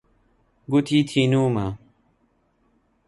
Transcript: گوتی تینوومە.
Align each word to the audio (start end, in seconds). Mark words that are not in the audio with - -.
گوتی 0.71 0.99
تینوومە. 1.09 1.67